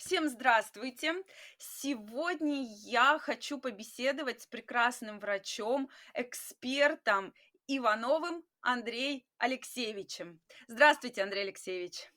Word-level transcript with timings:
Всем 0.00 0.30
здравствуйте! 0.30 1.12
Сегодня 1.58 2.64
я 2.86 3.18
хочу 3.18 3.58
побеседовать 3.58 4.40
с 4.40 4.46
прекрасным 4.46 5.20
врачом, 5.20 5.90
экспертом 6.14 7.34
Ивановым 7.66 8.42
Андреем 8.62 9.22
Алексеевичем. 9.36 10.40
Здравствуйте, 10.68 11.22
Андрей 11.22 11.42
Алексеевич. 11.42 12.10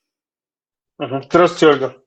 Здравствуйте, 0.97 1.67
Ольга. 1.67 2.05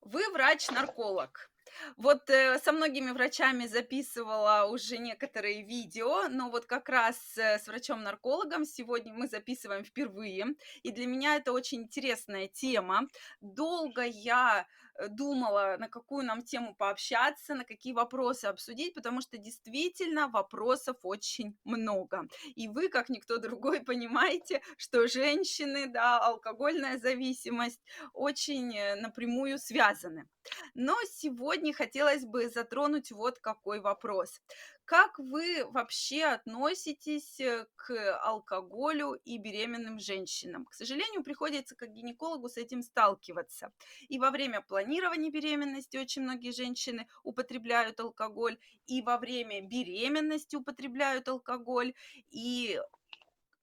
Вы 0.00 0.30
врач-нарколог. 0.30 1.50
Вот 1.96 2.30
э, 2.30 2.58
со 2.60 2.70
многими 2.72 3.10
врачами 3.10 3.66
записывала 3.66 4.66
уже 4.70 4.96
некоторые 4.98 5.62
видео, 5.62 6.28
но 6.28 6.50
вот 6.50 6.66
как 6.66 6.88
раз 6.88 7.16
э, 7.36 7.58
с 7.58 7.66
врачом-наркологом 7.66 8.64
сегодня 8.64 9.12
мы 9.12 9.26
записываем 9.26 9.84
впервые, 9.84 10.54
и 10.84 10.92
для 10.92 11.06
меня 11.06 11.34
это 11.34 11.52
очень 11.52 11.82
интересная 11.82 12.46
тема. 12.46 13.08
Долго 13.40 14.02
я 14.02 14.66
думала, 15.08 15.76
на 15.78 15.88
какую 15.88 16.24
нам 16.24 16.42
тему 16.42 16.74
пообщаться, 16.74 17.54
на 17.54 17.64
какие 17.64 17.92
вопросы 17.92 18.46
обсудить, 18.46 18.94
потому 18.94 19.20
что 19.20 19.38
действительно 19.38 20.28
вопросов 20.28 20.96
очень 21.02 21.56
много. 21.64 22.28
И 22.54 22.68
вы, 22.68 22.88
как 22.88 23.08
никто 23.08 23.38
другой, 23.38 23.80
понимаете, 23.84 24.62
что 24.76 25.06
женщины, 25.06 25.86
да, 25.86 26.18
алкогольная 26.18 26.98
зависимость 26.98 27.80
очень 28.12 28.76
э, 28.76 28.96
напрямую 28.96 29.58
связаны. 29.58 30.28
Но 30.74 30.96
сегодня 31.10 31.72
хотелось 31.72 32.24
бы 32.24 32.48
затронуть 32.48 33.10
вот 33.10 33.38
какой 33.38 33.80
вопрос. 33.80 34.40
Как 34.86 35.18
вы 35.18 35.64
вообще 35.64 36.22
относитесь 36.26 37.40
э, 37.40 37.66
к 37.74 38.18
алкоголю 38.22 39.14
и 39.24 39.36
беременным 39.36 39.98
женщинам? 39.98 40.64
К 40.64 40.74
сожалению, 40.74 41.24
приходится 41.24 41.74
как 41.74 41.92
гинекологу 41.92 42.48
с 42.48 42.56
этим 42.56 42.82
сталкиваться. 42.82 43.72
И 44.08 44.20
во 44.20 44.30
время 44.30 44.60
планирования 44.60 45.32
беременности 45.32 45.96
очень 45.96 46.22
многие 46.22 46.52
женщины 46.52 47.08
употребляют 47.24 47.98
алкоголь, 47.98 48.58
и 48.86 49.02
во 49.02 49.18
время 49.18 49.60
беременности 49.60 50.54
употребляют 50.54 51.26
алкоголь, 51.26 51.92
и 52.30 52.80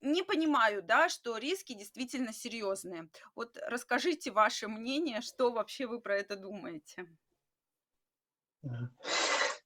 не 0.01 0.23
понимаю, 0.23 0.83
да, 0.83 1.07
что 1.07 1.37
риски 1.37 1.73
действительно 1.73 2.33
серьезные. 2.33 3.07
Вот 3.33 3.57
расскажите 3.67 4.31
ваше 4.31 4.67
мнение, 4.67 5.21
что 5.21 5.53
вообще 5.53 5.87
вы 5.87 6.01
про 6.01 6.17
это 6.17 6.35
думаете? 6.35 7.07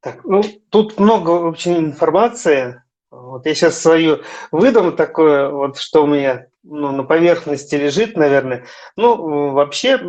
Так, 0.08 0.23
ну, 0.23 0.41
тут 0.69 1.02
много 1.02 1.31
очень 1.31 1.77
информации. 1.77 2.81
Вот 3.11 3.45
я 3.45 3.53
сейчас 3.53 3.77
свою 3.77 4.22
выдам 4.53 4.95
такое, 4.95 5.50
вот 5.50 5.77
что 5.77 6.03
у 6.03 6.08
меня 6.08 6.47
ну, 6.63 6.94
на 6.94 7.03
поверхности 7.03 7.75
лежит, 7.75 8.16
наверное. 8.16 8.66
Ну, 8.95 9.52
вообще, 9.52 10.00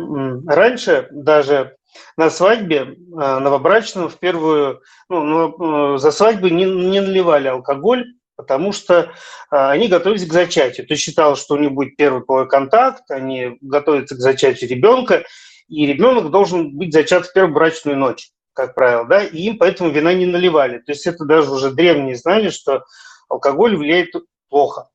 раньше 0.47 1.09
даже 1.11 1.75
на 2.15 2.29
свадьбе 2.29 2.95
а, 3.17 3.41
новобрачным 3.41 4.07
в 4.07 4.17
первую, 4.19 4.79
ну, 5.09 5.95
э, 5.95 5.97
за 5.97 6.11
свадьбы 6.11 6.49
не, 6.49 6.63
не 6.63 7.01
наливали 7.01 7.49
алкоголь, 7.49 8.05
потому 8.37 8.71
что 8.71 9.11
а, 9.49 9.71
они 9.71 9.89
готовились 9.89 10.25
к 10.25 10.31
зачатию. 10.31 10.85
Есть 10.87 11.01
считалось, 11.01 11.41
что 11.41 11.55
у 11.55 11.57
них 11.57 11.73
будет 11.73 11.97
первый 11.97 12.23
половой 12.23 12.47
контакт, 12.47 13.03
они 13.11 13.57
готовятся 13.59 14.15
к 14.15 14.19
зачатию 14.19 14.69
ребенка, 14.69 15.25
и 15.67 15.85
ребенок 15.85 16.31
должен 16.31 16.77
быть 16.77 16.93
зачат 16.93 17.25
в 17.25 17.33
первую 17.33 17.53
брачную 17.53 17.97
ночь 17.97 18.29
как 18.59 18.75
правило, 18.75 19.05
да, 19.05 19.23
и 19.23 19.37
им 19.37 19.57
поэтому 19.57 19.89
вина 19.89 20.13
не 20.13 20.25
наливали. 20.25 20.79
То 20.79 20.91
есть 20.91 21.07
это 21.07 21.23
даже 21.23 21.49
уже 21.49 21.71
древние 21.71 22.17
знали, 22.17 22.49
что 22.49 22.83
алкоголь 23.29 23.77
влияет 23.77 24.13
плохо. 24.49 24.89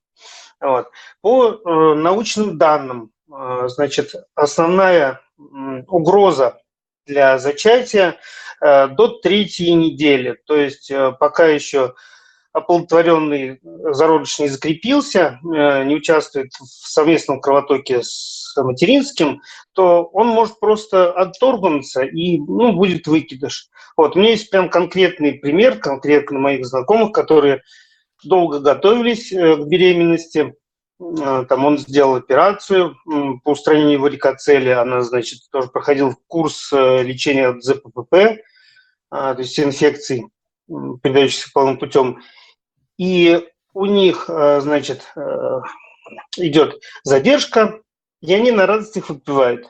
Вот. 0.61 0.89
По 1.23 1.49
э, 1.49 1.95
научным 1.95 2.59
данным, 2.59 3.11
э, 3.33 3.69
значит, 3.69 4.13
основная 4.35 5.23
угроза 5.89 6.61
для 7.07 7.39
зачатия 7.39 8.17
э, 8.61 8.89
до 8.89 9.09
третьей 9.09 9.73
недели, 9.73 10.39
то 10.45 10.57
есть 10.57 10.93
пока 11.19 11.47
еще 11.47 11.95
оплодотворенный 12.55 13.59
зародыш 13.63 14.39
не 14.39 14.49
закрепился, 14.49 15.41
э, 15.43 15.85
не 15.85 15.97
участвует 15.97 16.53
в 16.55 16.89
совместном 16.89 17.41
кровотоке 17.41 18.01
с 18.03 18.55
материнским, 18.57 19.43
то 19.73 20.05
он 20.05 20.29
может 20.29 20.61
просто 20.61 21.13
отторгнуться 21.13 22.03
и 22.05 22.39
ну, 22.39 22.73
будет 22.73 23.09
выкидыш. 23.09 23.69
Вот. 23.97 24.15
У 24.15 24.21
меня 24.21 24.31
есть 24.31 24.51
прям 24.51 24.71
конкретный 24.71 25.35
пример, 25.35 25.81
конкретно 25.81 26.39
моих 26.39 26.65
знакомых, 26.65 27.11
которые 27.11 27.63
долго 28.23 28.61
готовились 28.61 29.33
э, 29.33 29.57
к 29.57 29.67
беременности. 29.67 30.55
Э, 31.01 31.45
там 31.49 31.65
он 31.65 31.77
сделал 31.77 32.15
операцию 32.15 32.95
по 33.43 33.51
устранению 33.51 34.01
варикоцели. 34.01 34.69
Она, 34.69 35.01
значит, 35.01 35.41
тоже 35.51 35.71
проходил 35.71 36.15
курс 36.29 36.71
лечения 36.71 37.49
от 37.49 37.65
ЗППП, 37.65 38.39
то 39.11 39.37
есть 39.39 39.59
инфекций, 39.59 40.27
передающихся 40.69 41.51
полным 41.53 41.79
путем 41.79 42.21
и 42.99 43.49
у 43.73 43.87
них, 43.87 44.27
э, 44.29 44.61
значит, 44.61 45.13
э, 45.17 45.61
идет 46.37 46.81
задержка, 47.03 47.81
и 48.21 48.33
они 48.33 48.51
на 48.53 48.67
радостях 48.67 49.09
выпивают. 49.09 49.69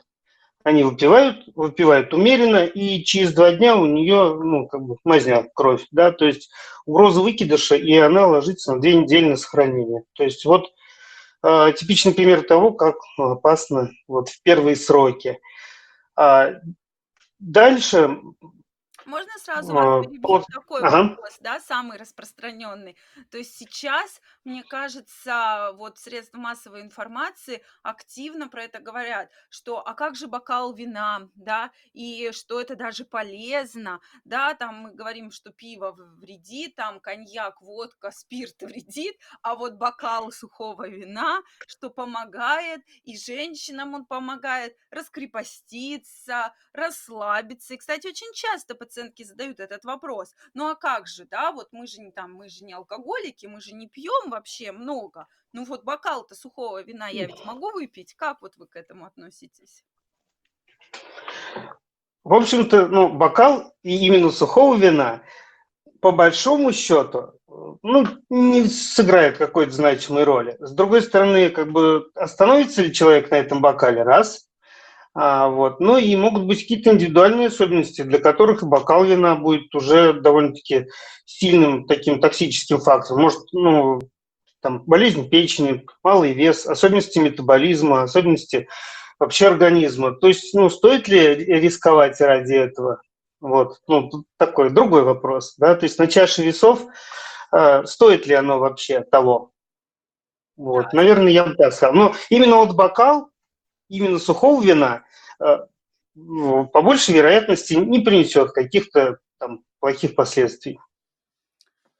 Они 0.63 0.83
выпивают, 0.83 1.43
выпивают 1.55 2.13
умеренно, 2.13 2.65
и 2.65 3.03
через 3.03 3.33
два 3.33 3.51
дня 3.51 3.75
у 3.75 3.85
нее, 3.85 4.35
ну, 4.35 4.67
как 4.67 4.81
бы 4.81 4.97
мазня 5.03 5.47
кровь, 5.53 5.85
да, 5.91 6.11
то 6.11 6.25
есть 6.25 6.49
угроза 6.85 7.21
выкидыша, 7.21 7.75
и 7.75 7.95
она 7.97 8.25
ложится 8.25 8.73
на 8.73 8.81
две 8.81 8.95
недели 8.95 9.29
на 9.29 9.37
сохранение. 9.37 10.03
То 10.13 10.23
есть 10.23 10.43
вот 10.45 10.71
э, 11.43 11.73
типичный 11.77 12.13
пример 12.13 12.43
того, 12.43 12.71
как 12.71 12.95
опасно 13.17 13.91
вот 14.07 14.29
в 14.29 14.41
первые 14.41 14.75
сроки. 14.75 15.39
А 16.15 16.53
дальше 17.39 18.17
можно 19.05 19.31
сразу 19.39 19.75
вас 19.75 19.87
а, 19.87 20.01
перебью? 20.01 20.25
вот, 20.27 20.45
Такой 20.51 20.81
ага. 20.81 21.15
вопрос, 21.15 21.37
да, 21.39 21.59
самый 21.59 21.97
распространенный. 21.97 22.97
То 23.29 23.37
есть 23.37 23.55
сейчас, 23.55 24.21
мне 24.43 24.63
кажется, 24.63 25.71
вот 25.75 25.97
средства 25.99 26.37
массовой 26.39 26.81
информации 26.81 27.63
активно 27.83 28.47
про 28.49 28.63
это 28.63 28.79
говорят, 28.79 29.31
что 29.49 29.85
а 29.85 29.93
как 29.93 30.15
же 30.15 30.27
бокал 30.27 30.73
вина, 30.73 31.29
да, 31.35 31.71
и 31.93 32.31
что 32.31 32.59
это 32.59 32.75
даже 32.75 33.05
полезно, 33.05 34.01
да, 34.23 34.53
там 34.55 34.75
мы 34.79 34.91
говорим, 34.93 35.31
что 35.31 35.51
пиво 35.51 35.91
вредит, 35.91 36.75
там 36.75 36.99
коньяк, 36.99 37.61
водка, 37.61 38.11
спирт 38.15 38.61
вредит, 38.61 39.15
а 39.41 39.55
вот 39.55 39.73
бокал 39.73 40.31
сухого 40.31 40.87
вина, 40.87 41.41
что 41.67 41.89
помогает, 41.89 42.81
и 43.03 43.17
женщинам 43.17 43.93
он 43.93 44.05
помогает 44.05 44.75
раскрепоститься, 44.89 46.53
расслабиться. 46.73 47.73
И, 47.73 47.77
кстати, 47.77 48.07
очень 48.07 48.33
часто 48.33 48.75
пациенты 48.75 48.94
пациентки 48.95 49.23
задают 49.23 49.59
этот 49.59 49.83
вопрос. 49.83 50.35
Ну 50.53 50.69
а 50.69 50.75
как 50.75 51.07
же, 51.07 51.25
да, 51.25 51.51
вот 51.51 51.67
мы 51.71 51.85
же 51.85 52.01
не 52.01 52.11
там, 52.11 52.33
мы 52.33 52.49
же 52.49 52.63
не 52.63 52.73
алкоголики, 52.73 53.45
мы 53.45 53.59
же 53.59 53.73
не 53.73 53.87
пьем 53.87 54.29
вообще 54.29 54.71
много. 54.71 55.27
Ну 55.51 55.65
вот 55.65 55.83
бокал-то 55.83 56.35
сухого 56.35 56.81
вина 56.81 57.09
я 57.09 57.25
ведь 57.25 57.43
могу 57.45 57.71
выпить. 57.71 58.13
Как 58.15 58.41
вот 58.41 58.55
вы 58.57 58.67
к 58.67 58.75
этому 58.75 59.05
относитесь? 59.05 59.83
В 62.23 62.33
общем-то, 62.33 62.87
ну, 62.87 63.09
бокал 63.09 63.75
и 63.83 64.07
именно 64.07 64.31
сухого 64.31 64.75
вина, 64.75 65.21
по 66.01 66.11
большому 66.11 66.71
счету, 66.71 67.33
ну, 67.83 68.07
не 68.29 68.65
сыграет 68.65 69.37
какой-то 69.37 69.71
значимой 69.71 70.23
роли. 70.23 70.57
С 70.59 70.71
другой 70.71 71.01
стороны, 71.01 71.49
как 71.49 71.71
бы 71.71 72.09
остановится 72.15 72.81
ли 72.81 72.93
человек 72.93 73.29
на 73.29 73.35
этом 73.35 73.61
бокале, 73.61 74.03
раз. 74.03 74.47
А, 75.17 75.47
вот. 75.47 75.79
Ну 75.79 75.97
и 75.97 76.13
могут 76.17 76.43
быть 76.43 76.61
какие-то 76.61 76.91
индивидуальные 76.91 77.47
особенности, 77.47 78.01
для 78.01 78.19
которых 78.19 78.63
бокал 78.63 79.05
вина 79.05 79.35
будет 79.35 79.73
уже 79.73 80.13
довольно-таки 80.13 80.87
сильным 81.25 81.87
таким 81.87 82.19
токсическим 82.19 82.79
фактором. 82.79 83.21
Может, 83.21 83.39
ну, 83.53 84.01
там, 84.61 84.83
болезнь 84.83 85.29
печени, 85.29 85.85
малый 86.03 86.33
вес, 86.33 86.65
особенности 86.65 87.19
метаболизма, 87.19 88.03
особенности 88.03 88.67
вообще 89.17 89.47
организма. 89.47 90.11
То 90.11 90.27
есть, 90.27 90.53
ну, 90.53 90.69
стоит 90.69 91.07
ли 91.07 91.33
рисковать 91.33 92.19
ради 92.19 92.55
этого? 92.55 93.01
Вот, 93.39 93.77
ну, 93.87 94.09
такой 94.37 94.69
другой 94.69 95.03
вопрос, 95.03 95.55
да, 95.57 95.75
то 95.75 95.83
есть 95.85 95.99
на 95.99 96.07
чаше 96.07 96.41
весов 96.41 96.81
э, 97.53 97.85
стоит 97.85 98.25
ли 98.25 98.33
оно 98.33 98.59
вообще 98.59 99.01
того? 99.01 99.51
Вот, 100.57 100.87
да. 100.91 100.97
наверное, 100.97 101.31
я 101.31 101.45
бы 101.45 101.53
так 101.55 101.73
сказал. 101.73 101.93
Но 101.93 102.15
именно 102.29 102.57
вот 102.57 102.73
бокал, 102.73 103.29
именно 103.87 104.19
сухого 104.19 104.63
вина 104.63 105.03
по 105.37 106.81
большей 106.81 107.15
вероятности 107.15 107.73
не 107.73 107.99
принесет 107.99 108.51
каких-то 108.51 109.19
там 109.37 109.63
плохих 109.79 110.15
последствий. 110.15 110.79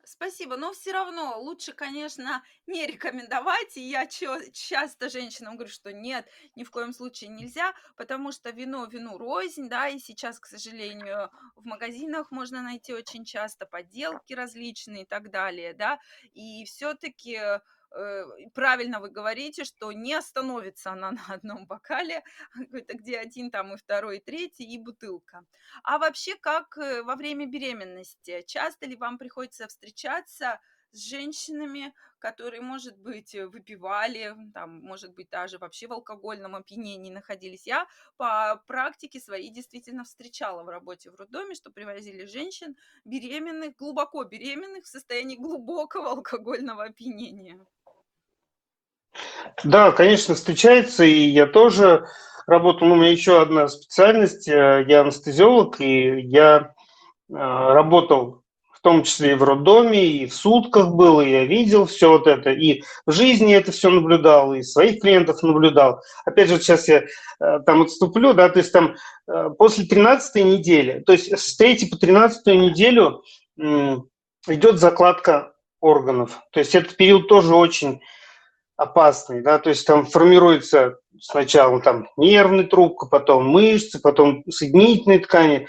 Спасибо, 0.07 0.55
но 0.55 0.71
все 0.71 0.93
равно 0.93 1.37
лучше, 1.41 1.73
конечно, 1.73 2.41
не 2.67 2.87
рекомендовать. 2.87 3.75
И 3.75 3.81
я 3.81 4.07
часто 4.07 5.09
женщинам 5.09 5.55
говорю, 5.55 5.71
что 5.71 5.91
нет, 5.91 6.25
ни 6.55 6.63
в 6.63 6.71
коем 6.71 6.93
случае 6.93 7.31
нельзя, 7.31 7.73
потому 7.97 8.31
что 8.31 8.51
вино 8.51 8.85
вину 8.85 9.17
рознь, 9.17 9.67
да, 9.67 9.89
и 9.89 9.99
сейчас, 9.99 10.39
к 10.39 10.45
сожалению, 10.45 11.31
в 11.55 11.65
магазинах 11.65 12.31
можно 12.31 12.61
найти 12.61 12.93
очень 12.93 13.25
часто 13.25 13.65
подделки 13.65 14.31
различные 14.31 15.03
и 15.03 15.05
так 15.05 15.31
далее, 15.31 15.73
да, 15.73 15.99
и 16.33 16.63
все-таки 16.63 17.35
э, 17.35 17.59
правильно 18.53 18.99
вы 18.99 19.09
говорите, 19.09 19.63
что 19.63 19.91
не 19.91 20.13
остановится 20.13 20.91
она 20.91 21.11
на 21.11 21.25
одном 21.27 21.65
бокале, 21.65 22.23
где 22.55 23.17
один, 23.17 23.51
там 23.51 23.73
и 23.73 23.77
второй, 23.77 24.17
и 24.17 24.23
третий, 24.23 24.65
и 24.65 24.79
бутылка. 24.79 25.45
А 25.83 25.97
вообще, 25.97 26.35
как 26.35 26.77
э, 26.77 27.03
во 27.03 27.15
время 27.15 27.45
беременности? 27.45 28.43
Часто 28.47 28.85
ли 28.85 28.95
вам 28.95 29.17
приходится 29.17 29.67
встречаться 29.67 30.59
с 30.91 31.09
женщинами, 31.09 31.93
которые, 32.19 32.61
может 32.61 32.97
быть, 32.97 33.35
э, 33.35 33.47
выпивали, 33.47 34.35
там, 34.53 34.81
может 34.81 35.13
быть, 35.13 35.29
даже 35.29 35.57
вообще 35.57 35.87
в 35.87 35.93
алкогольном 35.93 36.55
опьянении 36.55 37.11
находились. 37.11 37.67
Я 37.67 37.87
по 38.17 38.63
практике 38.67 39.19
своей 39.19 39.49
действительно 39.49 40.03
встречала 40.03 40.63
в 40.63 40.69
работе 40.69 41.11
в 41.11 41.15
роддоме, 41.15 41.55
что 41.55 41.71
привозили 41.71 42.25
женщин 42.25 42.75
беременных, 43.03 43.75
глубоко 43.75 44.23
беременных, 44.23 44.85
в 44.85 44.87
состоянии 44.87 45.35
глубокого 45.35 46.09
алкогольного 46.11 46.85
опьянения. 46.85 47.65
Да, 49.63 49.91
конечно, 49.91 50.35
встречается, 50.35 51.03
и 51.03 51.29
я 51.29 51.45
тоже 51.47 52.05
работал, 52.47 52.87
ну, 52.87 52.95
у 52.95 52.97
меня 52.97 53.11
еще 53.11 53.41
одна 53.41 53.67
специальность, 53.67 54.47
э, 54.47 54.85
я 54.87 55.01
анестезиолог, 55.01 55.79
и 55.79 56.21
я 56.21 56.73
э, 57.29 57.33
работал 57.33 58.43
том 58.85 59.01
числе 59.01 59.31
и 59.31 59.35
в 59.35 59.43
роддоме, 59.43 60.05
и 60.05 60.27
в 60.27 60.33
сутках 60.35 60.89
был, 60.89 61.19
и 61.19 61.27
я 61.27 61.45
видел 61.45 61.87
все 61.87 62.07
вот 62.07 62.27
это, 62.27 62.51
и 62.51 62.83
в 63.07 63.11
жизни 63.11 63.55
это 63.55 63.71
все 63.71 63.89
наблюдал, 63.89 64.53
и 64.53 64.61
своих 64.61 65.01
клиентов 65.01 65.41
наблюдал. 65.41 66.01
Опять 66.23 66.49
же, 66.49 66.59
сейчас 66.59 66.87
я 66.87 67.01
э, 67.01 67.59
там 67.65 67.81
отступлю, 67.81 68.33
да, 68.33 68.47
то 68.47 68.59
есть 68.59 68.71
там 68.71 68.95
после 69.57 69.85
13 69.85 70.45
недели, 70.45 71.01
то 71.03 71.13
есть 71.13 71.35
с 71.35 71.57
3 71.57 71.87
по 71.89 71.97
13 71.97 72.45
неделю 72.45 73.23
идет 73.57 74.77
закладка 74.77 75.53
органов. 75.81 76.41
То 76.51 76.59
есть 76.59 76.75
этот 76.75 76.95
период 76.95 77.27
тоже 77.27 77.55
очень 77.55 78.01
опасный, 78.77 79.41
да, 79.41 79.59
то 79.59 79.69
есть 79.69 79.85
там 79.87 80.05
формируется 80.05 80.97
сначала 81.19 81.81
там 81.81 82.07
нервный 82.17 82.65
трубка, 82.65 83.05
потом 83.05 83.47
мышцы, 83.47 84.01
потом 84.01 84.43
соединительные 84.49 85.19
ткани, 85.19 85.67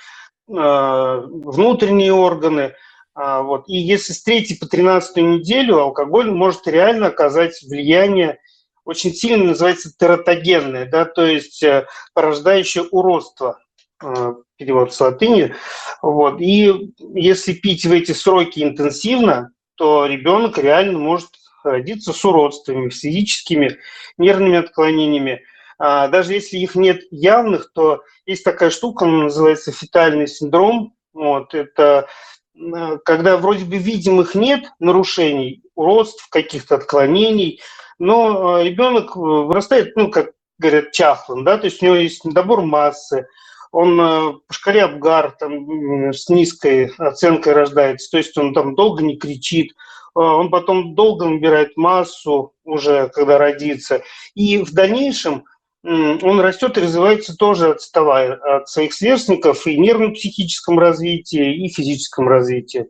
э, 0.48 1.22
внутренние 1.26 2.12
органы– 2.12 2.74
а, 3.16 3.40
вот. 3.40 3.64
И 3.66 3.78
если 3.78 4.12
с 4.12 4.22
3 4.22 4.58
по 4.60 4.66
13 4.66 5.16
неделю 5.16 5.78
алкоголь 5.78 6.30
может 6.30 6.68
реально 6.68 7.06
оказать 7.06 7.62
влияние 7.62 8.38
очень 8.84 9.12
сильно 9.12 9.46
называется 9.46 9.90
тератогенное, 9.98 10.88
да, 10.88 11.06
то 11.06 11.26
есть 11.26 11.60
э, 11.62 11.86
порождающее 12.14 12.84
уродство, 12.84 13.58
э, 14.04 14.34
перевод 14.56 14.94
с 14.94 15.00
латыни. 15.00 15.56
Вот. 16.02 16.40
И 16.40 16.92
если 17.14 17.54
пить 17.54 17.84
в 17.84 17.92
эти 17.92 18.12
сроки 18.12 18.62
интенсивно, 18.62 19.50
то 19.76 20.06
ребенок 20.06 20.58
реально 20.58 20.98
может 20.98 21.30
родиться 21.72 22.12
с 22.12 22.24
уродствами, 22.24 22.90
физическими, 22.90 23.78
нервными 24.18 24.58
отклонениями. 24.58 25.42
А 25.78 26.08
даже 26.08 26.32
если 26.32 26.56
их 26.56 26.74
нет 26.74 27.02
явных, 27.10 27.72
то 27.72 28.02
есть 28.24 28.44
такая 28.44 28.70
штука, 28.70 29.04
называется 29.04 29.72
фетальный 29.72 30.26
синдром. 30.26 30.94
Вот, 31.12 31.54
это 31.54 32.08
Э, 32.56 32.98
когда 33.04 33.36
вроде 33.36 33.64
бы 33.64 33.76
видимых 33.76 34.34
нет 34.34 34.64
нарушений, 34.78 35.62
уродств, 35.74 36.28
каких-то 36.30 36.76
отклонений, 36.76 37.60
но 37.98 38.58
э, 38.60 38.64
ребенок 38.64 39.16
вырастает, 39.16 39.96
ну, 39.96 40.10
как 40.10 40.32
говорят, 40.58 40.92
чахлым, 40.92 41.44
да, 41.44 41.58
то 41.58 41.66
есть 41.66 41.82
у 41.82 41.86
него 41.86 41.96
есть 41.96 42.24
недобор 42.24 42.62
массы, 42.62 43.26
он 43.72 44.00
э, 44.00 44.32
по 44.46 44.54
шкале 44.54 44.84
Абгар 44.84 45.32
там, 45.32 46.12
с 46.12 46.28
низкой 46.28 46.92
оценкой 46.98 47.52
рождается, 47.52 48.10
то 48.10 48.18
есть 48.18 48.36
он 48.38 48.54
там 48.54 48.74
долго 48.74 49.02
не 49.02 49.18
кричит, 49.18 49.74
он 50.20 50.50
потом 50.50 50.94
долго 50.94 51.26
набирает 51.26 51.76
массу 51.76 52.54
уже, 52.64 53.08
когда 53.08 53.38
родится. 53.38 54.02
И 54.34 54.58
в 54.58 54.72
дальнейшем 54.72 55.44
он 55.82 56.40
растет 56.40 56.76
и 56.76 56.80
развивается 56.80 57.36
тоже 57.36 57.70
отставая 57.70 58.34
от 58.34 58.68
своих 58.68 58.92
сверстников 58.92 59.66
и 59.66 59.78
нервно-психическом 59.78 60.78
развитии, 60.78 61.64
и 61.64 61.68
физическом 61.68 62.28
развитии. 62.28 62.86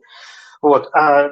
Вот. 0.61 0.89
А 0.93 1.29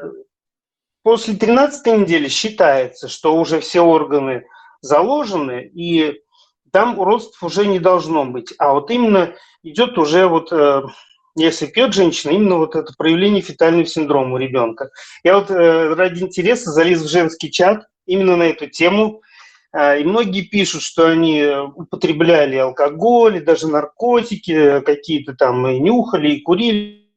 после 1.01 1.35
13 1.35 1.85
недели 1.99 2.27
считается, 2.27 3.07
что 3.07 3.35
уже 3.35 3.61
все 3.61 3.81
органы 3.81 4.45
заложены, 4.81 5.71
и 5.73 6.21
там 6.71 6.99
уродств 6.99 7.41
уже 7.41 7.65
не 7.65 7.79
должно 7.79 8.25
быть. 8.25 8.53
А 8.59 8.73
вот 8.73 8.91
именно 8.91 9.33
идет 9.63 9.97
уже 9.97 10.27
вот, 10.27 10.51
э, 10.51 10.83
если 11.35 11.65
пьет 11.65 11.93
женщина, 11.93 12.31
именно 12.31 12.57
вот 12.57 12.75
это 12.75 12.93
проявление 12.97 13.41
фетального 13.41 13.85
синдрома 13.85 14.35
у 14.35 14.37
ребенка. 14.37 14.91
Я 15.23 15.37
вот 15.37 15.51
э, 15.51 15.93
ради 15.93 16.23
интереса 16.23 16.71
залез 16.71 17.01
в 17.01 17.09
женский 17.09 17.51
чат 17.51 17.85
именно 18.05 18.35
на 18.35 18.43
эту 18.43 18.67
тему– 18.67 19.21
а, 19.77 19.97
и 19.97 20.05
многие 20.05 20.43
пишут, 20.43 20.83
что 20.83 21.09
они 21.09 21.43
употребляли 21.43 22.55
алкоголь, 22.55 23.37
и 23.37 23.41
даже 23.41 23.67
наркотики 23.67 24.79
какие-то 24.79 25.33
там, 25.33 25.67
и 25.67 25.79
нюхали, 25.79 26.29
и 26.29 26.41
курили. 26.41 27.11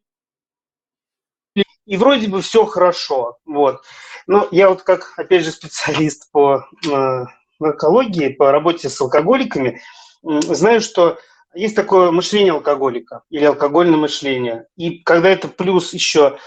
И 1.86 1.96
вроде 1.96 2.26
бы 2.26 2.42
все 2.42 2.66
хорошо. 2.66 3.38
Вот. 3.46 3.82
Но 4.26 4.48
я 4.50 4.70
вот 4.70 4.82
как, 4.82 5.14
опять 5.16 5.44
же, 5.44 5.52
специалист 5.52 6.32
по 6.32 6.66
э, 6.84 7.24
наркологии, 7.60 8.30
по 8.30 8.50
работе 8.50 8.88
с 8.88 9.00
алкоголиками, 9.00 9.80
знаю, 10.24 10.80
что 10.80 11.18
есть 11.54 11.76
такое 11.76 12.10
мышление 12.10 12.52
алкоголика 12.52 13.22
или 13.30 13.44
алкогольное 13.44 13.98
мышление. 13.98 14.66
И 14.76 14.98
когда 14.98 15.28
это 15.30 15.48
плюс 15.48 15.94
еще 15.94 16.38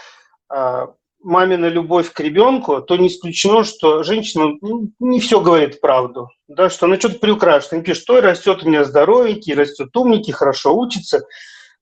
а, 0.49 0.93
мамина 1.23 1.67
любовь 1.67 2.11
к 2.11 2.19
ребенку, 2.19 2.81
то 2.81 2.97
не 2.97 3.07
исключено, 3.07 3.63
что 3.63 4.03
женщина 4.03 4.57
ну, 4.61 4.91
не 4.99 5.19
все 5.19 5.41
говорит 5.41 5.81
правду, 5.81 6.29
да, 6.47 6.69
что 6.69 6.85
она 6.85 6.97
что-то 6.97 7.19
приукрашивает. 7.19 7.73
Она 7.73 7.81
пишет, 7.83 8.03
что 8.03 8.21
растет 8.21 8.63
у 8.63 8.67
меня 8.67 8.83
здоровенький, 8.83 9.53
растет 9.53 9.95
умненький, 9.95 10.33
хорошо 10.33 10.75
учится, 10.77 11.25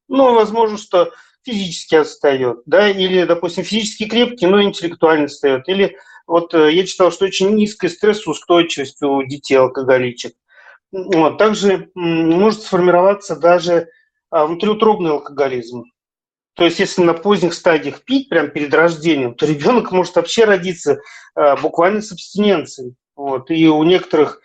но 0.08 0.34
возможно, 0.34 0.78
что 0.78 1.12
физически 1.44 1.96
отстает, 1.96 2.60
да, 2.66 2.90
или, 2.90 3.24
допустим, 3.24 3.64
физически 3.64 4.08
крепкий, 4.08 4.46
но 4.46 4.62
интеллектуально 4.62 5.26
отстает. 5.26 5.68
Или 5.68 5.98
вот 6.28 6.54
э, 6.54 6.74
я 6.74 6.86
читал, 6.86 7.12
что 7.12 7.26
очень 7.26 7.56
низкая 7.56 7.90
стрессоустойчивость 7.90 9.02
у 9.02 9.24
детей 9.24 9.56
алкоголичек. 9.56 10.34
Вот. 10.92 11.38
Также 11.38 11.90
может 11.96 12.64
сформироваться 12.64 13.36
даже 13.36 13.90
а, 14.32 14.46
внутриутробный 14.46 15.12
алкоголизм. 15.12 15.84
То 16.56 16.66
есть, 16.66 16.80
если 16.80 17.04
на 17.04 17.14
поздних 17.14 17.54
стадиях 17.54 18.04
пить, 18.04 18.28
прямо 18.28 18.50
перед 18.50 18.74
рождением, 18.74 19.34
то 19.34 19.46
ребенок 19.46 19.92
может 19.92 20.16
вообще 20.18 20.44
родиться 20.44 21.00
э, 21.36 21.56
буквально 21.62 22.02
с 22.02 22.12
абстиненцией. 22.12 22.96
Вот. 23.16 23.50
И 23.50 23.70
у 23.70 23.82
некоторых 23.84 24.42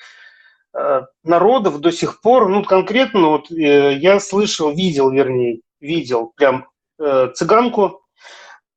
э, 0.75 1.02
народов 1.25 1.81
до 1.81 1.91
сих 1.91 2.20
пор, 2.20 2.49
ну, 2.49 2.62
конкретно, 2.62 3.31
вот 3.31 3.50
э, 3.50 3.94
я 3.94 4.20
слышал, 4.20 4.73
видел, 4.73 5.11
вернее, 5.11 5.61
видел 5.81 6.32
прям 6.36 6.69
э, 7.01 7.31
цыганку, 7.34 8.03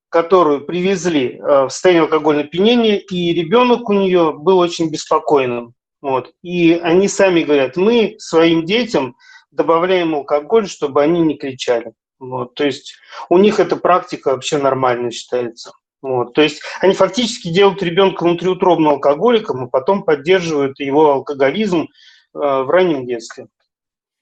которую 0.09 0.65
привезли 0.65 1.37
в 1.39 1.69
состоянии 1.69 2.01
алкогольного 2.01 2.47
опьянения, 2.47 2.97
и 2.97 3.33
ребенок 3.33 3.87
у 3.89 3.93
нее 3.93 4.33
был 4.33 4.57
очень 4.57 4.89
беспокойным. 4.89 5.75
Вот. 6.01 6.31
И 6.41 6.73
они 6.73 7.07
сами 7.07 7.43
говорят, 7.43 7.77
мы 7.77 8.15
своим 8.19 8.65
детям 8.65 9.15
добавляем 9.51 10.15
алкоголь, 10.15 10.67
чтобы 10.67 11.01
они 11.01 11.21
не 11.21 11.37
кричали. 11.37 11.93
Вот, 12.19 12.55
то 12.55 12.65
есть 12.65 12.95
у 13.29 13.37
них 13.37 13.59
эта 13.59 13.75
практика 13.75 14.29
вообще 14.29 14.57
нормально 14.57 15.11
считается. 15.11 15.71
Вот, 16.01 16.33
то 16.33 16.41
есть 16.41 16.61
они 16.79 16.93
фактически 16.93 17.49
делают 17.49 17.81
ребенка 17.83 18.23
внутриутробным 18.23 18.93
алкоголиком, 18.93 19.65
и 19.65 19.69
потом 19.69 20.03
поддерживают 20.03 20.79
его 20.79 21.11
алкоголизм 21.13 21.81
э, 21.81 21.87
в 22.33 22.69
раннем 22.69 23.05
детстве. 23.05 23.47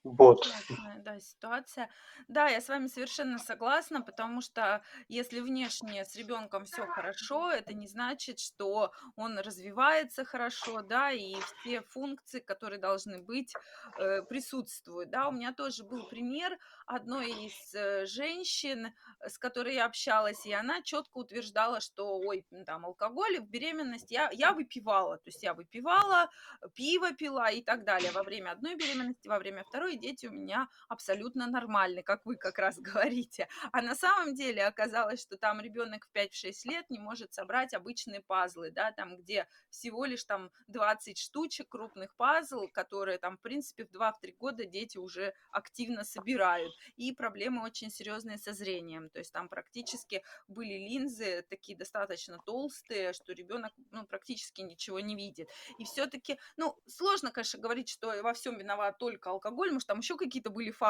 Вот. 0.04 0.46
Ясная, 0.46 0.95
да, 1.06 1.20
ситуация. 1.20 1.90
Да, 2.28 2.48
я 2.48 2.60
с 2.60 2.68
вами 2.68 2.88
совершенно 2.88 3.38
согласна, 3.38 4.02
потому 4.02 4.42
что 4.42 4.82
если 5.08 5.40
внешне 5.40 6.04
с 6.04 6.16
ребенком 6.16 6.66
все 6.66 6.88
хорошо, 6.88 7.52
это 7.52 7.74
не 7.74 7.88
значит, 7.88 8.40
что 8.40 8.92
он 9.16 9.38
развивается 9.38 10.26
хорошо, 10.26 10.82
да, 10.82 11.12
и 11.12 11.36
все 11.62 11.82
функции, 11.82 12.40
которые 12.40 12.80
должны 12.80 13.22
быть, 13.22 13.54
э, 14.00 14.24
присутствуют, 14.24 15.12
да. 15.12 15.28
У 15.28 15.32
меня 15.32 15.54
тоже 15.54 15.84
был 15.84 16.04
пример 16.08 16.58
одной 16.88 17.30
из 17.30 17.76
э, 17.76 18.06
женщин, 18.08 18.92
с 19.22 19.38
которой 19.38 19.76
я 19.76 19.86
общалась, 19.86 20.46
и 20.46 20.54
она 20.54 20.82
четко 20.82 21.20
утверждала, 21.20 21.80
что, 21.82 22.18
ой, 22.18 22.46
там, 22.66 22.86
алкоголь 22.86 23.40
в 23.40 23.48
беременность 23.48 24.12
я, 24.12 24.30
я 24.32 24.54
выпивала, 24.54 25.18
то 25.18 25.28
есть 25.28 25.44
я 25.44 25.54
выпивала, 25.54 26.30
пиво 26.74 27.14
пила 27.14 27.52
и 27.52 27.62
так 27.62 27.84
далее 27.84 28.12
во 28.12 28.24
время 28.24 28.52
одной 28.52 28.76
беременности, 28.76 29.28
во 29.28 29.38
время 29.38 29.64
второй 29.64 29.98
дети 29.98 30.26
у 30.26 30.32
меня 30.32 30.68
абсолютно 30.96 31.48
нормальный, 31.48 32.04
как 32.04 32.26
вы 32.26 32.36
как 32.36 32.58
раз 32.58 32.80
говорите. 32.80 33.48
А 33.72 33.82
на 33.82 33.96
самом 33.96 34.34
деле 34.34 34.66
оказалось, 34.66 35.22
что 35.22 35.38
там 35.38 35.62
ребенок 35.62 36.06
в 36.06 36.18
5-6 36.18 36.52
лет 36.66 36.90
не 36.90 37.00
может 37.00 37.34
собрать 37.34 37.74
обычные 37.74 38.22
пазлы, 38.22 38.72
да, 38.72 38.92
там, 38.92 39.18
где 39.18 39.48
всего 39.70 40.06
лишь 40.06 40.24
там 40.24 40.52
20 40.68 41.18
штучек 41.18 41.70
крупных 41.70 42.16
пазл, 42.16 42.68
которые 42.68 43.18
там, 43.18 43.38
в 43.38 43.42
принципе, 43.42 43.86
в 43.86 43.92
2-3 43.92 44.36
года 44.40 44.66
дети 44.66 44.98
уже 44.98 45.34
активно 45.52 46.04
собирают. 46.04 46.74
И 46.96 47.12
проблемы 47.12 47.64
очень 47.64 47.92
серьезные 47.92 48.38
со 48.38 48.54
зрением. 48.54 49.10
То 49.10 49.20
есть 49.20 49.34
там 49.34 49.50
практически 49.50 50.24
были 50.48 50.74
линзы 50.74 51.46
такие 51.50 51.78
достаточно 51.78 52.40
толстые, 52.46 53.14
что 53.14 53.34
ребенок 53.34 53.72
ну, 53.92 54.06
практически 54.06 54.62
ничего 54.62 55.00
не 55.00 55.16
видит. 55.16 55.50
И 55.78 55.84
все-таки, 55.84 56.40
ну, 56.58 56.78
сложно, 56.88 57.32
конечно, 57.32 57.60
говорить, 57.60 57.90
что 57.90 58.22
во 58.22 58.34
всем 58.34 58.58
виноват 58.58 58.98
только 58.98 59.30
алкоголь, 59.30 59.72
может, 59.72 59.88
там 59.88 60.00
еще 60.00 60.16
какие-то 60.16 60.50
были 60.50 60.72
факторы, 60.72 60.85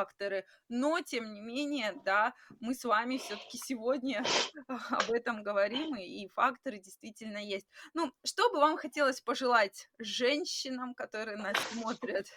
но, 0.69 0.99
тем 1.01 1.33
не 1.33 1.41
менее, 1.41 1.93
да, 2.03 2.33
мы 2.59 2.73
с 2.73 2.83
вами 2.83 3.17
все-таки 3.17 3.57
сегодня 3.57 4.23
об 4.67 5.11
этом 5.11 5.43
говорим, 5.43 5.95
и 5.95 6.27
факторы 6.29 6.79
действительно 6.79 7.37
есть. 7.37 7.67
Ну, 7.93 8.11
что 8.25 8.49
бы 8.49 8.59
вам 8.59 8.77
хотелось 8.77 9.21
пожелать 9.21 9.89
женщинам, 9.99 10.93
которые 10.93 11.37
нас 11.37 11.55
смотрят? 11.71 12.27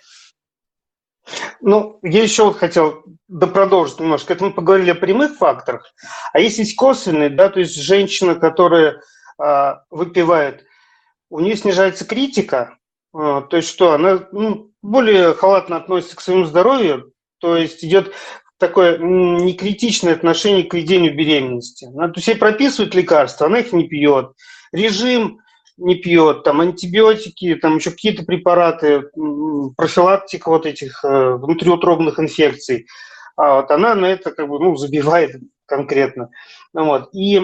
Ну, 1.60 1.98
я 2.02 2.22
еще 2.22 2.44
вот 2.44 2.56
хотел 2.56 3.04
продолжить 3.28 4.00
немножко. 4.00 4.32
Это 4.32 4.44
мы 4.44 4.52
поговорили 4.52 4.90
о 4.90 4.94
прямых 4.94 5.36
факторах, 5.36 5.92
а 6.32 6.40
есть 6.40 6.58
есть 6.58 6.76
косвенные, 6.76 7.30
да, 7.30 7.48
то 7.48 7.60
есть 7.60 7.74
женщина, 7.74 8.34
которая 8.34 9.02
э, 9.42 9.74
выпивает, 9.90 10.64
у 11.30 11.40
нее 11.40 11.56
снижается 11.56 12.06
критика, 12.06 12.78
э, 13.14 13.42
то 13.48 13.56
есть 13.56 13.68
что, 13.68 13.92
она 13.92 14.26
ну, 14.32 14.72
более 14.82 15.34
халатно 15.34 15.76
относится 15.76 16.16
к 16.16 16.20
своему 16.20 16.44
здоровью, 16.44 17.12
то 17.38 17.56
есть 17.56 17.84
идет 17.84 18.12
такое 18.58 18.98
некритичное 18.98 20.14
отношение 20.14 20.64
к 20.64 20.74
ведению 20.74 21.16
беременности. 21.16 21.86
Она 21.86 22.08
то 22.08 22.14
есть 22.16 22.28
ей 22.28 22.36
прописывают 22.36 22.94
лекарства, 22.94 23.46
она 23.46 23.60
их 23.60 23.72
не 23.72 23.88
пьет. 23.88 24.32
Режим 24.72 25.40
не 25.78 25.94
пьет, 25.94 26.42
там 26.42 26.60
антибиотики, 26.60 27.54
там 27.54 27.76
еще 27.76 27.92
какие-то 27.92 28.24
препараты, 28.24 29.04
профилактика 29.76 30.48
вот 30.48 30.66
этих 30.66 31.04
э, 31.04 31.34
внутриутробных 31.34 32.18
инфекций. 32.18 32.86
А 33.36 33.60
вот 33.60 33.70
она 33.70 33.94
на 33.94 34.06
это 34.06 34.32
как 34.32 34.48
бы 34.48 34.58
ну, 34.58 34.74
забивает 34.76 35.36
конкретно. 35.66 36.30
Ну 36.74 36.86
вот. 36.86 37.10
И, 37.14 37.40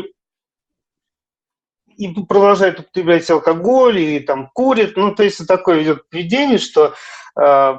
и 1.96 2.08
продолжает 2.24 2.80
употреблять 2.80 3.30
алкоголь, 3.30 4.00
и 4.00 4.18
там 4.18 4.50
курит. 4.52 4.96
Ну, 4.96 5.14
то 5.14 5.22
есть 5.22 5.46
такое 5.46 5.84
идет 5.84 6.08
поведение, 6.10 6.58
что 6.58 6.94
э, 7.40 7.74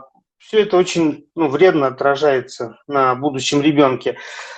все 0.47 0.61
это 0.61 0.77
очень 0.77 1.27
ну, 1.35 1.47
вредно 1.47 1.87
отражается 1.87 2.77
на 2.87 3.15
будущем 3.15 3.61
ребенке. 3.61 4.17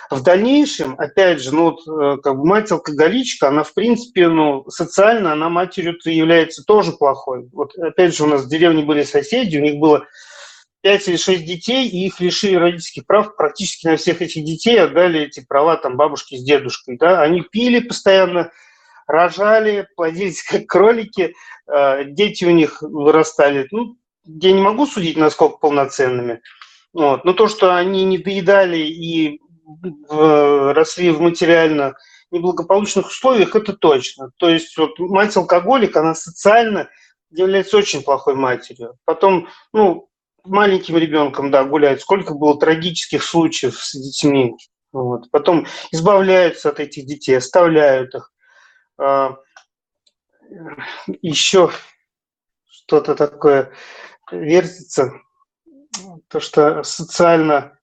В 0.10 0.22
дальнейшем, 0.22 0.96
опять 0.98 1.42
же, 1.42 1.54
ну, 1.54 1.72
вот, 1.72 1.88
э, 1.88 2.18
как 2.22 2.38
бы 2.38 2.46
мать-алкоголичка, 2.46 3.48
она, 3.48 3.64
в 3.64 3.74
принципе, 3.74 4.28
ну, 4.28 4.66
социально, 4.70 5.34
она 5.34 5.50
матерью 5.50 5.98
является 6.04 6.64
тоже 6.64 6.92
плохой. 6.92 7.48
Вот, 7.54 7.76
опять 7.78 8.16
же, 8.16 8.24
у 8.24 8.28
нас 8.28 8.44
в 8.44 8.50
деревне 8.50 8.84
были 8.84 9.04
соседи, 9.04 9.58
у 9.58 9.62
них 9.62 9.76
было 9.76 10.06
5 10.82 11.08
или 11.08 11.16
6 11.18 11.46
детей, 11.46 11.88
и 11.88 12.08
их 12.08 12.20
лишили 12.20 12.56
родительских 12.56 13.06
прав. 13.06 13.36
Практически 13.36 13.88
на 13.88 13.98
всех 13.98 14.22
этих 14.22 14.44
детей 14.44 14.80
отдали 14.82 15.22
эти 15.22 15.46
права 15.46 15.78
там 15.78 15.96
бабушке 15.96 16.38
с 16.38 16.44
дедушкой. 16.44 16.98
Да? 16.98 17.22
Они 17.22 17.42
пили 17.42 17.80
постоянно, 17.80 18.52
рожали, 19.08 19.88
плодились 19.96 20.44
как 20.44 20.68
кролики, 20.68 21.34
э, 21.68 22.04
дети 22.06 22.44
у 22.46 22.52
них 22.52 22.82
вырастали. 22.82 23.68
Ну, 23.72 23.98
я 24.28 24.52
не 24.52 24.62
могу 24.62 24.86
судить, 24.86 25.18
насколько 25.18 25.58
полноценными. 25.58 26.42
Вот. 26.94 27.26
Но 27.26 27.34
то, 27.34 27.48
что 27.48 27.76
они 27.76 28.04
не 28.06 28.18
доедали 28.18 28.78
и 28.78 29.42
в, 29.66 30.74
росли 30.74 31.12
в 31.12 31.22
материально 31.22 31.96
неблагополучных 32.32 33.08
условиях, 33.08 33.56
это 33.56 33.74
точно. 33.74 34.32
То 34.38 34.50
есть 34.50 34.78
вот 34.78 35.00
мать-алкоголик, 35.00 35.96
она 35.96 36.16
социально 36.16 36.90
является 37.30 37.78
очень 37.78 38.04
плохой 38.04 38.36
матерью. 38.36 38.98
Потом, 39.06 39.48
ну, 39.74 40.10
маленьким 40.44 40.98
ребенком, 40.98 41.52
да, 41.52 41.64
гуляет. 41.64 42.02
Сколько 42.02 42.34
было 42.34 42.60
трагических 42.60 43.24
случаев 43.24 43.78
с 43.78 43.94
детьми. 43.94 44.56
Вот. 44.92 45.30
Потом 45.32 45.68
избавляются 45.92 46.70
от 46.70 46.80
этих 46.80 47.06
детей, 47.06 47.38
оставляют 47.38 48.16
их. 48.16 48.32
А, 49.00 49.36
еще 51.22 51.72
что-то 52.66 53.16
такое 53.16 53.74
вертится, 54.32 55.12
то, 56.28 56.40
что 56.40 56.84
социально, 56.84 57.78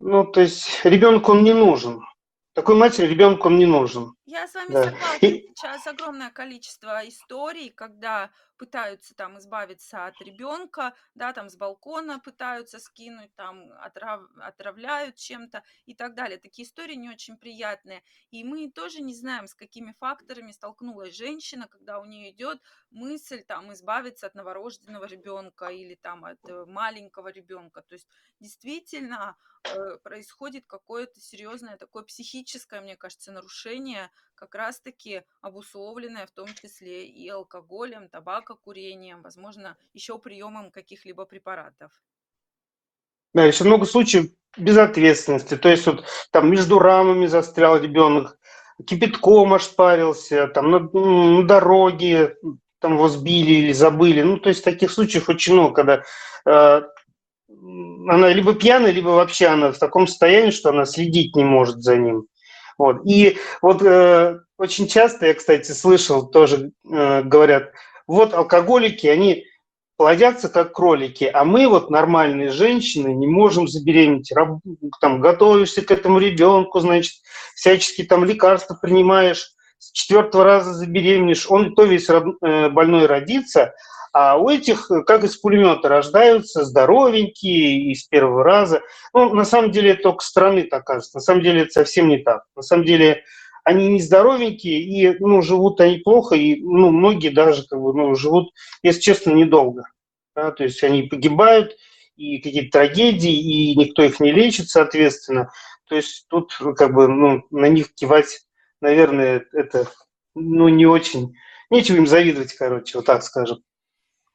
ну, 0.00 0.24
то 0.24 0.40
есть 0.40 0.80
ребенку 0.84 1.32
он 1.32 1.44
не 1.44 1.54
нужен. 1.54 2.00
Такой 2.54 2.74
матери 2.74 3.06
ребенку 3.06 3.48
он 3.48 3.58
не 3.58 3.66
нужен. 3.66 4.14
Я 4.32 4.48
с 4.48 4.54
вами 4.54 4.72
да. 4.72 4.84
согласна. 4.84 5.18
Сейчас 5.20 5.86
огромное 5.86 6.30
количество 6.30 7.06
историй, 7.06 7.68
когда 7.68 8.30
пытаются 8.56 9.14
там 9.14 9.38
избавиться 9.38 10.06
от 10.06 10.18
ребенка, 10.22 10.94
да, 11.14 11.34
там 11.34 11.50
с 11.50 11.56
балкона 11.56 12.18
пытаются 12.18 12.78
скинуть, 12.78 13.34
там 13.34 13.70
отрав... 13.72 14.22
отравляют 14.40 15.16
чем-то 15.16 15.62
и 15.84 15.94
так 15.94 16.14
далее. 16.14 16.38
Такие 16.38 16.66
истории 16.66 16.94
не 16.94 17.10
очень 17.10 17.36
приятные. 17.36 18.02
И 18.30 18.42
мы 18.42 18.70
тоже 18.70 19.02
не 19.02 19.14
знаем, 19.14 19.48
с 19.48 19.54
какими 19.54 19.94
факторами 19.98 20.52
столкнулась 20.52 21.14
женщина, 21.14 21.68
когда 21.68 22.00
у 22.00 22.06
нее 22.06 22.30
идет 22.30 22.62
мысль 22.90 23.42
там 23.42 23.70
избавиться 23.74 24.26
от 24.28 24.34
новорожденного 24.34 25.04
ребенка 25.04 25.66
или 25.66 25.94
там 25.96 26.24
от 26.24 26.38
э, 26.48 26.64
маленького 26.64 27.28
ребенка. 27.28 27.82
То 27.82 27.96
есть 27.96 28.08
действительно 28.40 29.36
э, 29.64 29.98
происходит 30.02 30.66
какое-то 30.66 31.20
серьезное 31.20 31.76
такое 31.76 32.04
психическое, 32.04 32.80
мне 32.80 32.96
кажется, 32.96 33.30
нарушение 33.32 34.10
как 34.34 34.54
раз-таки 34.54 35.22
обусловленная 35.40 36.26
в 36.26 36.30
том 36.30 36.48
числе 36.54 37.06
и 37.06 37.28
алкоголем, 37.28 38.08
табакокурением, 38.08 39.22
возможно, 39.22 39.76
еще 39.92 40.18
приемом 40.18 40.70
каких-либо 40.70 41.24
препаратов. 41.24 41.92
Да, 43.34 43.44
еще 43.44 43.64
много 43.64 43.86
случаев 43.86 44.30
безответственности. 44.56 45.56
То 45.56 45.68
есть 45.68 45.86
вот 45.86 46.04
там 46.30 46.50
между 46.50 46.78
рамами 46.78 47.26
застрял 47.26 47.78
ребенок, 47.78 48.38
кипятком 48.86 49.54
ошпарился, 49.54 50.48
там 50.48 50.70
на, 50.70 50.78
на 50.80 51.46
дороге 51.46 52.36
там 52.80 52.94
его 52.94 53.08
сбили 53.08 53.52
или 53.52 53.72
забыли. 53.72 54.22
Ну, 54.22 54.38
то 54.38 54.48
есть 54.48 54.64
таких 54.64 54.90
случаев 54.90 55.28
очень 55.28 55.54
много, 55.54 55.74
когда 55.74 56.02
э, 56.44 56.82
она 58.08 58.28
либо 58.28 58.54
пьяная, 58.54 58.90
либо 58.90 59.08
вообще 59.10 59.46
она 59.46 59.72
в 59.72 59.78
таком 59.78 60.06
состоянии, 60.06 60.50
что 60.50 60.70
она 60.70 60.84
следить 60.84 61.36
не 61.36 61.44
может 61.44 61.82
за 61.82 61.96
ним. 61.96 62.26
Вот. 62.82 63.06
И 63.06 63.38
вот 63.60 63.80
э, 63.82 64.40
очень 64.58 64.88
часто, 64.88 65.26
я, 65.26 65.34
кстати, 65.34 65.70
слышал, 65.70 66.26
тоже 66.26 66.72
э, 66.84 67.22
говорят, 67.22 67.70
вот 68.08 68.34
алкоголики, 68.34 69.06
они 69.06 69.44
плодятся 69.96 70.48
как 70.48 70.72
кролики, 70.72 71.30
а 71.32 71.44
мы 71.44 71.68
вот 71.68 71.90
нормальные 71.90 72.50
женщины 72.50 73.14
не 73.14 73.28
можем 73.28 73.68
забеременеть, 73.68 74.32
Раб, 74.32 74.58
там 75.00 75.20
готовишься 75.20 75.82
к 75.82 75.92
этому 75.92 76.18
ребенку, 76.18 76.80
значит, 76.80 77.12
всячески 77.54 78.02
там 78.02 78.24
лекарства 78.24 78.76
принимаешь, 78.82 79.52
с 79.78 79.92
четвертого 79.92 80.42
раза 80.42 80.74
забеременеешь, 80.74 81.46
он 81.48 81.76
то 81.76 81.84
весь 81.84 82.08
э, 82.10 82.68
больной 82.68 83.06
родится, 83.06 83.74
а 84.12 84.36
у 84.36 84.48
этих, 84.48 84.90
э, 84.90 85.02
как 85.04 85.24
из 85.24 85.36
пулемета, 85.36 85.88
рождаются 85.88 86.64
здоровенькие 86.64 87.90
и 87.90 87.94
с 87.94 88.04
первого 88.04 88.44
раза. 88.44 88.82
Ну, 89.14 89.34
на 89.34 89.44
самом 89.44 89.70
деле, 89.70 89.92
это 89.92 90.02
только 90.02 90.24
страны 90.24 90.64
так 90.64 90.84
кажется. 90.84 91.16
На 91.16 91.20
самом 91.20 91.42
деле, 91.42 91.62
это 91.62 91.72
совсем 91.72 92.08
не 92.08 92.18
так. 92.18 92.44
На 92.54 92.62
самом 92.62 92.84
деле, 92.84 93.24
они 93.64 93.88
не 93.88 94.00
здоровенькие 94.00 94.80
и 94.80 95.18
ну, 95.18 95.40
живут 95.40 95.80
они 95.80 95.98
плохо, 95.98 96.34
и 96.34 96.60
ну, 96.60 96.90
многие 96.90 97.30
даже 97.30 97.66
как 97.66 97.80
бы, 97.80 97.94
ну, 97.94 98.14
живут, 98.14 98.52
если 98.82 99.00
честно, 99.00 99.32
недолго. 99.32 99.84
Да? 100.36 100.50
То 100.50 100.64
есть 100.64 100.82
они 100.84 101.04
погибают, 101.04 101.76
и 102.16 102.38
какие-то 102.38 102.78
трагедии, 102.78 103.32
и 103.32 103.76
никто 103.76 104.02
их 104.02 104.20
не 104.20 104.32
лечит, 104.32 104.68
соответственно. 104.68 105.50
То 105.88 105.96
есть 105.96 106.26
тут 106.28 106.52
как 106.76 106.94
бы 106.94 107.08
ну, 107.08 107.42
на 107.50 107.66
них 107.66 107.94
кивать, 107.94 108.40
наверное, 108.80 109.46
это 109.52 109.88
ну, 110.34 110.68
не 110.68 110.86
очень... 110.86 111.34
Нечего 111.70 111.96
им 111.96 112.06
завидовать, 112.06 112.52
короче, 112.52 112.98
вот 112.98 113.06
так 113.06 113.22
скажем. 113.22 113.62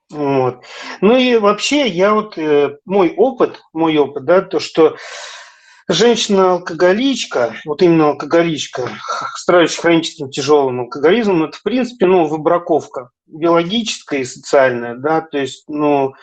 Вот. 0.10 0.64
Ну 1.02 1.18
и 1.18 1.36
вообще, 1.38 1.88
я 1.88 2.14
вот, 2.14 2.38
э, 2.38 2.78
мой 2.86 3.14
опыт, 3.16 3.62
мой 3.74 3.98
опыт, 3.98 4.24
да, 4.24 4.42
то, 4.42 4.60
что 4.60 4.96
женщина-алкоголичка, 5.90 7.56
вот 7.66 7.82
именно 7.82 8.10
алкоголичка, 8.10 8.90
страдающая 9.36 9.82
хроническим 9.82 10.30
тяжелым 10.30 10.82
алкоголизмом, 10.82 11.44
это, 11.44 11.58
в 11.58 11.64
принципе, 11.64 12.06
ну, 12.06 12.26
выбраковка 12.26 13.10
биологическая 13.26 14.22
и 14.22 14.26
социальная, 14.26 14.96
да, 14.96 15.22
то 15.22 15.38
есть, 15.38 15.66
ну, 15.68 16.14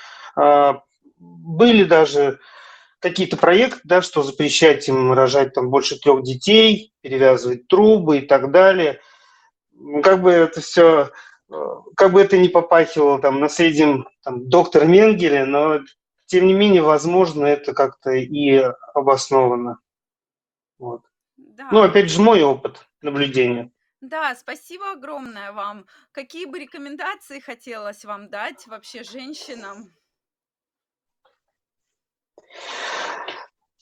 э, 0.40 0.74
были 1.18 1.84
даже 1.84 2.40
какие-то 3.00 3.36
проекты, 3.36 3.80
да, 3.84 4.00
что 4.00 4.22
запрещать 4.22 4.88
им 4.88 5.12
рожать 5.12 5.52
там 5.52 5.68
больше 5.68 5.98
трех 5.98 6.22
детей, 6.22 6.92
перевязывать 7.02 7.68
трубы 7.68 8.18
и 8.18 8.20
так 8.22 8.50
далее. 8.50 9.00
Как 10.02 10.22
бы 10.22 10.30
это 10.30 10.62
все 10.62 11.10
как 11.96 12.12
бы 12.12 12.20
это 12.20 12.38
ни 12.38 12.48
попахивало 12.48 13.20
там 13.20 13.40
наследием 13.40 14.08
там, 14.22 14.48
доктора 14.48 14.84
Менгеля, 14.84 15.46
но 15.46 15.80
тем 16.26 16.46
не 16.46 16.54
менее, 16.54 16.82
возможно, 16.82 17.44
это 17.44 17.74
как-то 17.74 18.10
и 18.10 18.56
обосновано. 18.94 19.78
Вот. 20.78 21.02
Да. 21.36 21.68
Ну, 21.70 21.82
опять 21.82 22.10
же, 22.10 22.20
мой 22.20 22.42
опыт 22.42 22.86
наблюдения. 23.02 23.70
Да, 24.00 24.34
спасибо 24.34 24.92
огромное 24.92 25.52
вам. 25.52 25.86
Какие 26.12 26.46
бы 26.46 26.58
рекомендации 26.58 27.40
хотелось 27.40 28.04
вам 28.04 28.28
дать 28.28 28.66
вообще 28.66 29.02
женщинам? 29.02 29.94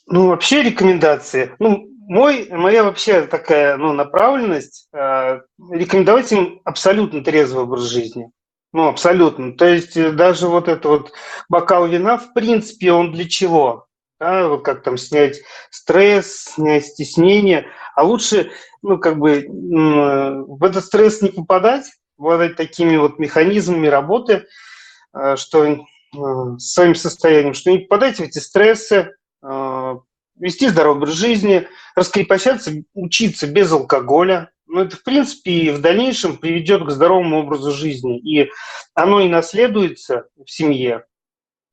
Ну, 0.06 0.28
вообще 0.28 0.62
рекомендации. 0.62 1.54
Ну, 1.58 1.91
мой, 2.08 2.48
моя 2.50 2.84
вообще 2.84 3.22
такая 3.22 3.76
ну, 3.76 3.92
направленность 3.92 4.88
э, 4.92 5.40
рекомендовать 5.70 6.32
им 6.32 6.60
абсолютно 6.64 7.22
трезвый 7.22 7.64
образ 7.64 7.82
жизни. 7.82 8.30
Ну, 8.72 8.88
абсолютно. 8.88 9.52
То 9.52 9.66
есть 9.66 9.96
э, 9.96 10.10
даже 10.12 10.48
вот 10.48 10.68
это 10.68 10.88
вот 10.88 11.12
бокал 11.48 11.86
вина, 11.86 12.18
в 12.18 12.32
принципе, 12.32 12.92
он 12.92 13.12
для 13.12 13.28
чего? 13.28 13.86
Да, 14.18 14.48
вот 14.48 14.64
как 14.64 14.82
там 14.82 14.96
снять 14.96 15.40
стресс, 15.70 16.44
снять 16.54 16.86
стеснение. 16.86 17.66
А 17.94 18.04
лучше, 18.04 18.50
ну, 18.82 18.98
как 18.98 19.18
бы 19.18 19.44
в 19.48 20.64
этот 20.64 20.84
стресс 20.84 21.22
не 21.22 21.30
попадать, 21.30 21.86
обладать 22.18 22.56
такими 22.56 22.96
вот 22.96 23.18
механизмами 23.18 23.86
работы, 23.88 24.46
э, 25.14 25.36
что 25.36 25.64
э, 25.64 25.76
своим 26.58 26.94
состоянием, 26.94 27.54
что 27.54 27.70
не 27.70 27.78
попадать 27.80 28.18
в 28.18 28.22
эти 28.22 28.38
стрессы, 28.38 29.14
вести 30.42 30.68
здоровый 30.68 31.02
образ 31.02 31.14
жизни, 31.14 31.68
раскрепощаться, 31.94 32.72
учиться 32.94 33.46
без 33.46 33.70
алкоголя. 33.72 34.50
Ну, 34.66 34.80
это, 34.80 34.96
в 34.96 35.04
принципе, 35.04 35.52
и 35.52 35.70
в 35.70 35.80
дальнейшем 35.80 36.36
приведет 36.36 36.84
к 36.84 36.90
здоровому 36.90 37.40
образу 37.40 37.70
жизни. 37.70 38.18
И 38.18 38.50
оно 38.94 39.20
и 39.20 39.28
наследуется 39.28 40.26
в 40.36 40.50
семье. 40.50 41.04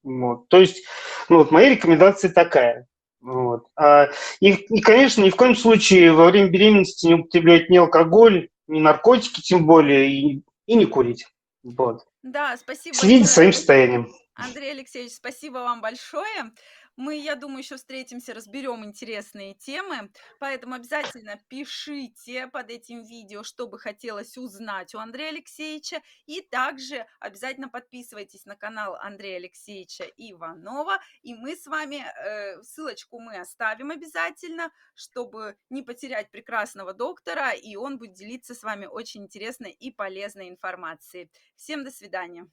Вот. 0.03 0.47
То 0.49 0.59
есть, 0.59 0.83
ну, 1.29 1.37
вот 1.37 1.51
моя 1.51 1.69
рекомендация 1.69 2.31
такая. 2.31 2.87
Вот. 3.21 3.65
А, 3.75 4.09
и, 4.39 4.51
и, 4.51 4.81
конечно, 4.81 5.23
ни 5.23 5.29
в 5.29 5.35
коем 5.35 5.55
случае 5.55 6.13
во 6.13 6.25
время 6.25 6.49
беременности 6.49 7.07
не 7.07 7.15
употреблять 7.15 7.69
ни 7.69 7.77
алкоголь, 7.77 8.49
ни 8.67 8.79
наркотики, 8.79 9.41
тем 9.41 9.65
более, 9.65 10.09
и, 10.11 10.43
и 10.67 10.75
не 10.75 10.85
курить. 10.85 11.25
Вот. 11.63 12.03
Да, 12.21 12.55
спасибо. 12.57 12.95
Следить 12.95 13.25
за 13.25 13.33
своим 13.33 13.53
состоянием. 13.53 14.13
Андрей 14.41 14.71
Алексеевич, 14.71 15.13
спасибо 15.13 15.57
вам 15.57 15.81
большое. 15.81 16.53
Мы, 16.95 17.17
я 17.17 17.35
думаю, 17.35 17.59
еще 17.59 17.75
встретимся, 17.75 18.33
разберем 18.33 18.85
интересные 18.85 19.53
темы, 19.53 20.11
поэтому 20.39 20.75
обязательно 20.75 21.37
пишите 21.47 22.47
под 22.47 22.69
этим 22.69 23.03
видео, 23.03 23.43
что 23.43 23.67
бы 23.67 23.79
хотелось 23.79 24.37
узнать 24.37 24.95
у 24.95 24.99
Андрея 24.99 25.29
Алексеевича, 25.29 26.01
и 26.25 26.41
также 26.41 27.05
обязательно 27.19 27.69
подписывайтесь 27.69 28.45
на 28.45 28.55
канал 28.55 28.95
Андрея 28.95 29.37
Алексеевича 29.37 30.05
Иванова, 30.17 30.99
и 31.21 31.35
мы 31.35 31.55
с 31.55 31.65
вами, 31.67 32.03
э, 32.03 32.61
ссылочку 32.63 33.19
мы 33.19 33.37
оставим 33.37 33.91
обязательно, 33.91 34.71
чтобы 34.93 35.57
не 35.69 35.83
потерять 35.83 36.31
прекрасного 36.31 36.93
доктора, 36.93 37.51
и 37.51 37.75
он 37.75 37.97
будет 37.97 38.13
делиться 38.13 38.55
с 38.55 38.63
вами 38.63 38.85
очень 38.85 39.23
интересной 39.23 39.71
и 39.71 39.91
полезной 39.91 40.49
информацией. 40.49 41.29
Всем 41.55 41.83
до 41.83 41.91
свидания. 41.91 42.47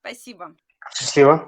Спасибо. 0.00 0.56
Assistiu? 0.94 1.44